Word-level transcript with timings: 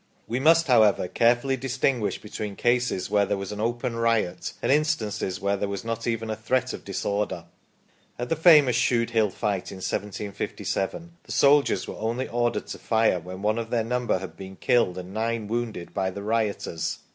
We 0.27 0.39
must, 0.39 0.65
however, 0.65 1.07
carefully 1.07 1.55
distinguish 1.57 2.19
between 2.19 2.55
cases 2.55 3.11
where 3.11 3.27
there 3.27 3.37
was 3.37 3.53
open 3.53 3.97
riot, 3.97 4.53
and 4.59 4.71
instances 4.71 5.39
where 5.39 5.55
there 5.57 5.69
was 5.69 5.85
not 5.85 6.07
even 6.07 6.31
a 6.31 6.35
threat 6.35 6.73
of 6.73 6.83
disorder. 6.83 7.45
At 8.17 8.29
the 8.29 8.35
famous 8.35 8.75
Shude 8.75 9.11
Hill 9.11 9.29
Fight 9.29 9.69
in 9.71 9.75
1757, 9.77 11.17
the 11.23 11.31
soldiers 11.31 11.87
were 11.87 11.97
only 11.97 12.27
ordered 12.27 12.65
to 12.69 12.79
fire 12.79 13.19
when 13.19 13.43
one 13.43 13.59
of 13.59 13.69
their 13.69 13.83
number 13.83 14.17
had 14.17 14.35
been 14.35 14.55
killed 14.55 14.97
and 14.97 15.13
nine 15.13 15.47
wounded 15.47 15.93
by 15.93 16.09
the 16.09 16.23
rioters. 16.23 16.97